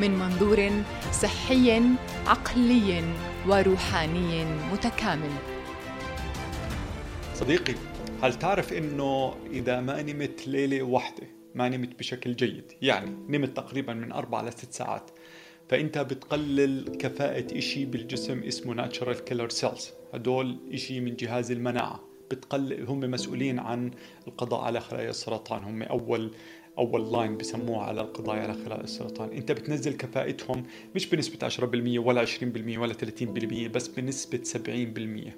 من 0.00 0.10
منظور 0.10 0.70
صحي 1.12 1.82
عقلي 2.26 3.04
وروحاني 3.46 4.44
متكامل. 4.72 5.30
صديقي 7.34 7.74
هل 8.22 8.34
تعرف 8.34 8.72
إنه 8.72 9.34
إذا 9.50 9.80
ما 9.80 10.02
نمت 10.02 10.48
ليلة 10.48 10.82
واحدة 10.82 11.26
ما 11.54 11.68
نمت 11.68 11.98
بشكل 11.98 12.36
جيد؟ 12.36 12.72
يعني 12.82 13.10
نمت 13.28 13.56
تقريبا 13.56 13.94
من 13.94 14.12
أربع 14.12 14.42
لست 14.42 14.72
ساعات. 14.72 15.10
فإنت 15.68 15.98
بتقلل 15.98 16.96
كفاءة 16.98 17.58
إشي 17.58 17.84
بالجسم 17.84 18.42
اسمه 18.42 18.74
natural 18.74 19.24
killer 19.24 19.48
cells 19.48 19.90
هدول 20.14 20.58
إشي 20.72 21.00
من 21.00 21.16
جهاز 21.16 21.50
المناعة. 21.50 22.00
بتقلل 22.30 22.86
هم 22.86 23.00
مسؤولين 23.00 23.58
عن 23.58 23.90
القضاء 24.26 24.60
على 24.60 24.80
خلايا 24.80 25.10
السرطان. 25.10 25.64
هم 25.64 25.82
أول 25.82 26.30
أول 26.78 27.12
line 27.12 27.36
بسموها 27.36 27.84
على 27.84 28.00
القضاء 28.00 28.36
على 28.38 28.54
خلايا 28.54 28.84
السرطان. 28.84 29.32
أنت 29.32 29.52
بتنزل 29.52 29.92
كفاءتهم 29.92 30.62
مش 30.94 31.06
بنسبة 31.06 31.48
10% 31.48 31.98
ولا 31.98 32.20
20% 32.20 32.78
ولا 32.78 32.94
30% 32.94 33.68
بس 33.68 33.88
بنسبة 33.88 34.40
70% 34.44 35.32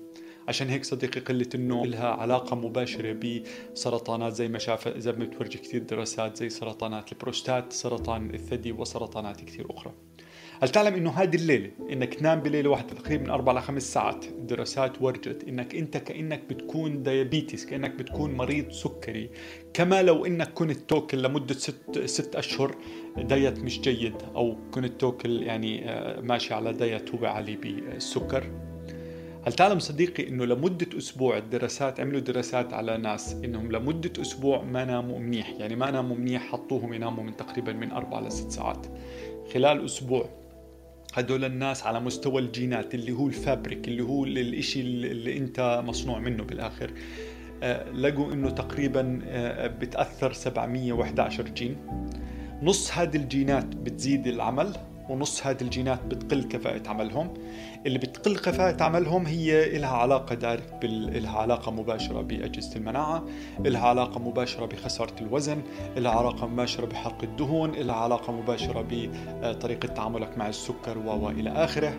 عشان 0.48 0.68
هيك 0.68 0.84
صديقي 0.84 1.20
قلة 1.20 1.48
النوم 1.54 1.86
لها 1.86 2.08
علاقة 2.08 2.56
مباشرة 2.56 3.42
بسرطانات 3.72 4.32
زي 4.32 4.48
ما 4.48 4.58
شاف 4.58 4.88
زي 4.98 5.12
ما 5.12 5.24
بتورجي 5.24 5.58
كثير 5.58 5.82
دراسات 5.82 6.36
زي 6.36 6.48
سرطانات 6.48 7.12
البروستات 7.12 7.72
سرطان 7.72 8.34
الثدي 8.34 8.72
وسرطانات 8.72 9.40
كثير 9.40 9.66
أخرى. 9.70 9.92
هل 10.62 10.68
تعلم 10.68 10.94
إنه 10.94 11.10
هذه 11.10 11.36
الليلة 11.36 11.70
إنك 11.92 12.14
تنام 12.14 12.40
بليلة 12.40 12.70
واحدة 12.70 12.94
تقريبا 12.94 13.24
من 13.24 13.30
أربع 13.30 13.52
لخمس 13.52 13.92
ساعات 13.92 14.24
الدراسات 14.24 15.02
ورجت 15.02 15.44
إنك 15.48 15.74
أنت 15.74 15.96
كأنك 15.96 16.42
بتكون 16.50 17.02
diabetes 17.02 17.66
كأنك 17.66 17.90
بتكون 17.90 18.34
مريض 18.34 18.70
سكري. 18.70 19.30
كما 19.74 20.02
لو 20.02 20.26
إنك 20.26 20.52
كنت 20.52 20.78
توكل 20.90 21.22
لمدة 21.22 21.54
ست 21.54 21.98
ست 22.04 22.36
أشهر 22.36 22.76
diet 23.16 23.58
مش 23.58 23.80
جيد 23.80 24.14
أو 24.34 24.56
كنت 24.70 25.00
توكل 25.00 25.42
يعني 25.42 25.90
آه، 25.90 26.20
ماشي 26.20 26.54
على 26.54 26.72
diet 26.72 27.14
هو 27.14 27.26
عالي 27.26 27.56
بالسكر. 27.56 28.44
هل 29.46 29.52
تعلم 29.52 29.78
صديقي 29.78 30.28
إنه 30.28 30.44
لمدة 30.44 30.98
أسبوع 30.98 31.38
الدراسات 31.38 32.00
عملوا 32.00 32.20
دراسات 32.20 32.72
على 32.72 32.96
ناس 32.98 33.34
إنهم 33.44 33.72
لمدة 33.72 34.22
أسبوع 34.22 34.62
ما 34.62 34.84
ناموا 34.84 35.18
منيح 35.18 35.50
يعني 35.58 35.76
ما 35.76 35.90
ناموا 35.90 36.16
منيح 36.16 36.42
حطوهم 36.42 36.92
يناموا 36.92 37.24
من 37.24 37.36
تقريبا 37.36 37.72
من 37.72 37.90
أربع 37.90 38.20
لست 38.20 38.50
ساعات. 38.50 38.86
خلال 39.54 39.84
أسبوع 39.84 40.41
هدول 41.14 41.44
الناس 41.44 41.82
على 41.82 42.00
مستوى 42.00 42.42
الجينات 42.42 42.94
اللي 42.94 43.12
هو 43.12 43.28
ال 43.28 43.37
fabric 43.37 43.88
اللي 43.88 44.02
هو 44.02 44.24
الإشي 44.24 44.80
اللي 44.80 45.36
أنت 45.36 45.82
مصنوع 45.86 46.18
منه 46.18 46.44
بالآخر. 46.44 46.92
آه، 47.62 47.90
لقوا 47.90 48.32
إنه 48.32 48.50
تقريبا 48.50 49.20
آه، 49.24 49.66
بتأثر 49.66 50.32
711 50.32 51.48
جين. 51.48 51.76
نص 52.62 52.92
هذه 52.92 53.16
الجينات 53.16 53.64
بتزيد 53.64 54.26
العمل. 54.26 54.76
ونص 55.12 55.46
هذه 55.46 55.60
الجينات 55.62 56.04
بتقل 56.04 56.42
كفاءة 56.42 56.88
عملهم. 56.88 57.34
اللي 57.86 57.98
بتقل 57.98 58.36
كفاءة 58.36 58.82
عملهم 58.82 59.26
هي 59.26 59.76
إلها 59.76 59.90
علاقة 59.90 60.34
direct 60.34 60.74
بال... 60.82 61.16
إلها 61.16 61.38
علاقة 61.38 61.72
مباشرة 61.72 62.20
بأجهزة 62.20 62.76
المناعة 62.76 63.24
إلها 63.66 63.88
علاقة 63.88 64.20
مباشرة 64.20 64.66
بخسارة 64.66 65.14
الوزن 65.20 65.62
إلها 65.96 66.12
علاقة 66.12 66.46
مباشرة 66.46 66.86
بحرق 66.86 67.22
الدهون 67.22 67.70
إلها 67.74 67.94
علاقة 67.96 68.32
مباشرة 68.32 68.86
بطريقة 69.42 69.86
تعاملك 69.86 70.38
مع 70.38 70.48
السكر 70.48 70.98
وإلى 70.98 71.50
آخره. 71.50 71.98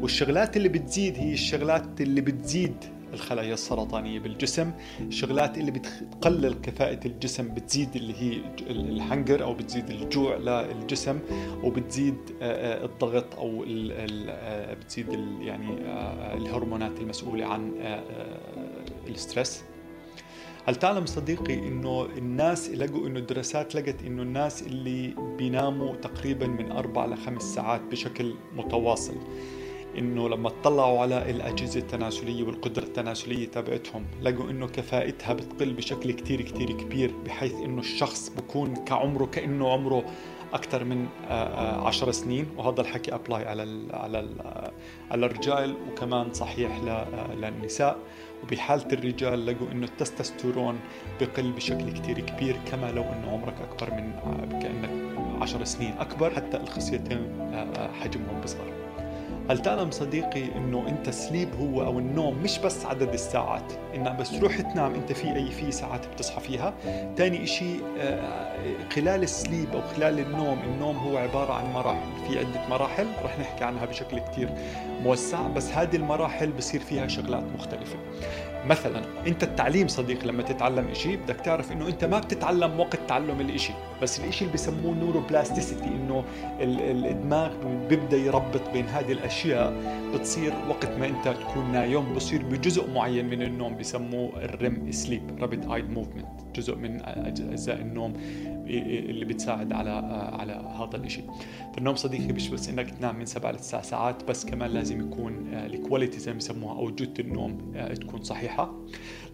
والشغلات 0.00 0.56
اللي 0.56 0.68
بتزيد 0.68 1.16
هي 1.18 1.32
الشغلات 1.32 2.00
اللي 2.00 2.20
بتزيد 2.20 2.74
الخلايا 3.12 3.54
السرطانية 3.54 4.18
بالجسم 4.18 4.72
الشغلات 5.00 5.58
اللي 5.58 5.70
بتقلل 5.70 6.54
كفاءة 6.62 7.06
الجسم 7.06 7.54
بتزيد 7.54 7.96
اللي 7.96 8.14
هي 8.14 8.40
الحنجر 8.70 9.42
أو 9.42 9.54
بتزيد 9.54 9.90
الجوع 9.90 10.36
للجسم 10.36 11.18
وبتزيد 11.62 12.16
آه، 12.42 12.82
آه، 12.82 12.84
الضغط 12.84 13.34
أو 13.34 13.64
آه، 13.68 14.74
بتزيد 14.74 15.08
يعني 15.40 15.68
الهرمونات 16.36 17.00
المسؤولة 17.00 17.46
عن 17.46 17.72
الستريس. 19.08 19.64
هل 20.64 20.76
تعلم 20.76 21.06
صديقي 21.06 21.54
إنه 21.54 22.04
الناس 22.04 22.70
لقوا 22.70 23.06
إنه 23.06 23.18
الدراسات 23.18 23.74
لقت 23.74 24.02
إنه 24.02 24.22
الناس 24.22 24.62
اللي 24.62 25.14
بيناموا 25.38 25.96
تقريبا 25.96 26.46
من 26.46 26.72
أربع 26.72 27.06
لخمس 27.06 27.42
ساعات 27.42 27.80
بشكل 27.80 28.34
متواصل؟ 28.56 29.16
إنه 29.98 30.28
لما 30.28 30.48
اطلعوا 30.48 31.00
على 31.00 31.30
الأجهزة 31.30 31.80
التناسلية 31.80 32.42
والقدرة 32.44 32.84
التناسلية 32.84 33.46
تبعتهم 33.48 34.04
لقوا 34.22 34.50
إنه 34.50 34.66
كفاءتها 34.66 35.32
بتقل 35.32 35.72
بشكل 35.72 36.12
كتير 36.12 36.42
كتير 36.42 36.72
كبير 36.72 37.14
بحيث 37.26 37.54
إنه 37.54 37.80
الشخص 37.80 38.28
بكون 38.28 38.74
كعمره 38.74 39.24
كأنه 39.26 39.72
عمره 39.72 40.04
أكثر 40.52 40.84
من 40.84 41.06
آه، 41.28 41.32
آه، 41.32 41.86
عشر 41.86 42.10
سنين. 42.10 42.46
وهذا 42.56 42.80
الحكي 42.80 43.14
ابلاي 43.14 43.44
على 43.44 43.62
ال 43.62 43.94
على 43.94 44.20
ال 44.20 44.40
على 45.10 45.26
الرجال 45.26 45.76
وكمان 45.88 46.32
صحيح 46.32 46.80
آه، 46.88 47.34
للنساء. 47.34 47.98
وبحالة 48.42 48.92
الرجال 48.92 49.46
لقوا 49.46 49.66
إنه 49.72 49.86
التستوستيرون 49.86 50.80
بقل 51.20 51.52
بشكل 51.52 51.92
كتير 51.92 52.20
كبير 52.20 52.56
كما 52.70 52.92
لو 52.92 53.02
إنه 53.02 53.32
عمرك 53.32 53.54
أكبر 53.60 53.94
من 53.94 54.12
كأنك 54.62 54.90
عشر 55.42 55.64
سنين 55.64 55.92
أكبر 55.98 56.30
حتى 56.30 56.56
الخصيتين 56.56 57.50
حجمهم 58.00 58.40
بصغر. 58.44 58.81
هل 59.50 59.58
تعلم 59.58 59.90
صديقي 59.90 60.44
إنه 60.56 60.88
أنت 60.88 61.10
سليب 61.10 61.48
هو 61.60 61.82
أو 61.82 61.98
النوم 61.98 62.38
مش 62.42 62.58
بس 62.58 62.86
عدد 62.86 63.12
الساعات؟ 63.12 63.72
إنك 63.94 64.12
بس 64.16 64.30
تروح 64.38 64.60
تنام 64.60 64.94
أنت 64.94 65.12
في 65.12 65.36
اي 65.36 65.50
في 65.50 65.72
ساعات 65.72 66.06
بتصحى 66.06 66.40
فيها. 66.40 66.74
ثاني 67.16 67.44
إشي 67.44 67.76
آه، 67.98 68.52
خلال 68.94 69.22
السليب 69.22 69.68
أو 69.74 69.82
خلال 69.82 70.18
النوم 70.18 70.58
النوم 70.58 70.96
هو 70.96 71.16
عبارة 71.16 71.52
عن 71.52 71.72
مراحل 71.72 72.26
في 72.28 72.38
عدة 72.38 72.68
مراحل 72.70 73.06
رح 73.24 73.38
نحكي 73.38 73.64
عنها 73.64 73.84
بشكل 73.84 74.18
كتير 74.18 74.50
موسع 75.02 75.48
بس 75.48 75.70
هذه 75.72 75.96
المراحل 75.96 76.52
بصير 76.52 76.80
فيها 76.80 77.08
شغلات 77.08 77.44
مختلفة. 77.58 77.96
مثلا 78.66 79.02
أنت 79.26 79.42
التعليم 79.42 79.88
صديق 79.88 80.24
لما 80.24 80.42
تتعلم 80.42 80.88
إشي 80.88 81.16
بدك 81.16 81.36
تعرف 81.36 81.72
إنه 81.72 81.88
أنت 81.88 82.04
ما 82.04 82.18
بتتعلم 82.18 82.80
وقت 82.80 82.98
تعلم 83.08 83.40
الإشي. 83.40 83.72
بس 84.02 84.20
الإشي 84.20 84.44
اللي 84.44 84.54
بسموه 84.54 84.94
neuroplasticity 84.94 85.88
إنه 85.88 86.24
الدماغ 86.60 87.50
بيبدأ 87.88 88.16
يربط 88.16 88.70
بين 88.72 88.86
هذه 88.86 89.12
الأشياء 89.12 89.74
بتصير 90.14 90.52
وقت 90.68 90.90
ما 90.98 91.06
أنت 91.06 91.28
تكون 91.28 91.72
نايم 91.72 92.14
بصير 92.14 92.42
بجزء 92.42 92.90
معين 92.90 93.28
من 93.28 93.42
النوم 93.42 93.76
بسموه 93.76 94.44
ال 94.44 94.56
REM 94.56 94.92
sleep 94.92 95.22
rapid 95.40 95.90
eye 95.90 96.00
movement 96.00 96.26
جزء 96.54 96.76
من 96.76 97.00
أجزاء 97.04 97.76
النوم. 97.76 98.12
اللي 98.78 99.24
بتساعد 99.24 99.72
على 99.72 99.90
على 100.32 100.52
هذا 100.52 100.96
الشيء 100.96 101.24
فالنوم 101.74 101.94
صديقي 101.94 102.32
مش 102.32 102.48
بس 102.48 102.68
إنك 102.68 102.90
تنام 102.90 103.18
من 103.18 103.26
سبع 103.26 103.50
لتسع 103.50 103.82
ساعات 103.82 104.24
بس 104.24 104.46
كمان 104.46 104.70
لازم 104.70 105.00
يكون 105.00 105.48
ال 105.54 105.62
quality 105.62 106.18
زي 106.18 106.30
ما 106.30 106.34
بيسموها 106.34 106.78
أو 106.78 106.90
جودة 106.90 107.24
النوم 107.24 107.72
تكون 108.00 108.22
صحيحة. 108.22 108.74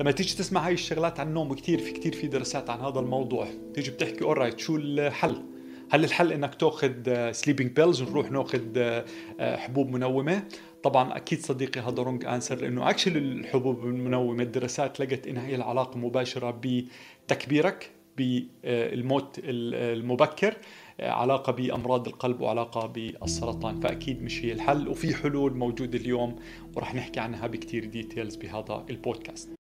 لما 0.01 0.11
تيجي 0.11 0.37
تسمع 0.37 0.67
هاي 0.67 0.73
الشغلات 0.73 1.21
عن 1.21 1.29
النوم 1.29 1.55
كثير 1.55 1.79
في 1.79 1.93
كثير 1.93 2.15
في 2.15 2.27
دراسات 2.27 2.71
عن 2.71 2.81
هذا 2.81 3.01
الموضوع. 3.01 3.49
تيجي 3.75 3.91
بتحكي 3.91 4.25
alright 4.25 4.59
شو 4.59 4.77
الحل؟ 4.77 5.43
هل 5.91 6.05
الحل 6.05 6.33
إنك 6.33 6.55
تأخذ 6.55 7.33
sleeping 7.33 7.71
pills 7.71 8.03
ونروح 8.03 8.31
نأخذ 8.31 9.01
حبوب 9.41 9.91
منومة؟ 9.91 10.43
طبعا 10.83 11.17
أكيد 11.17 11.41
صديقي 11.41 11.81
هذا 11.81 12.03
wrong 12.03 12.25
answer 12.25 12.57
لأنه 12.57 12.91
actually 12.91 13.19
الحبوب 13.19 13.85
المنومة 13.85 14.43
الدراسات 14.43 15.01
لقت 15.01 15.27
إنها 15.27 15.47
هي 15.47 15.55
إلها 15.55 15.69
علاقة 15.69 15.99
مباشرة 15.99 16.61
بتكبيرك. 16.63 17.91
بالموت 18.19 19.41
المبكر 19.45 20.55
علاقة 21.01 21.53
بأمراض 21.53 22.09
القلب 22.09 22.41
وعلاقة 22.41 22.87
بالسرطان. 22.87 23.81
فأكيد 23.81 24.23
مش 24.23 24.45
هي 24.45 24.53
الحل 24.53 24.89
وفي 24.89 25.15
حلول 25.15 25.57
موجودة 25.57 25.99
اليوم 25.99 26.37
ورح 26.77 26.95
نحكي 26.95 27.21
عنها 27.21 27.47
بكتير 27.47 27.85
ديتيلز 27.85 28.37
بهذا 28.37 28.85
البودكاست. 28.91 29.58